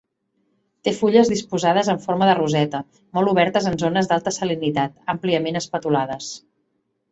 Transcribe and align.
Té 0.87 0.93
fulles 1.01 1.29
disposades 1.33 1.91
en 1.93 2.01
forma 2.05 2.29
de 2.29 2.35
roseta, 2.39 2.81
molt 3.19 3.33
obertes 3.35 3.69
en 3.73 3.79
zones 3.85 4.11
d'alta 4.13 4.35
salinitat, 4.41 4.99
àmpliament 5.17 5.63
espatulades. 5.65 6.35